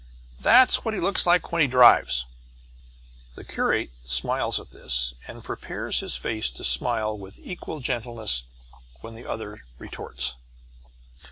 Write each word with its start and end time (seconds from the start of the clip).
That's 0.39 0.83
what 0.83 0.95
he 0.95 0.99
looks 0.99 1.27
like 1.27 1.51
when 1.51 1.61
he 1.61 1.67
drives." 1.67 2.25
The 3.35 3.43
curate 3.43 3.91
smiles 4.03 4.59
at 4.59 4.71
this 4.71 5.13
and 5.27 5.43
prepares 5.43 5.99
his 5.99 6.15
face 6.17 6.49
to 6.49 6.63
smile 6.63 7.15
with 7.15 7.37
equal 7.37 7.81
gentleness 7.81 8.45
when 9.01 9.13
the 9.13 9.27
other 9.29 9.63
retorts. 9.77 10.37